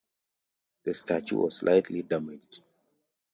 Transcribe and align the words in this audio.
The 0.83 0.95
statue 0.95 1.37
was 1.43 1.57
slightly 1.57 2.01
damaged. 2.01 2.61